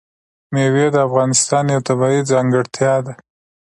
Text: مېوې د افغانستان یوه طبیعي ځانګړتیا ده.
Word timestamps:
مېوې 0.53 0.85
د 0.93 0.97
افغانستان 1.07 1.63
یوه 1.73 1.85
طبیعي 1.87 2.21
ځانګړتیا 2.31 2.93
ده. 3.05 3.13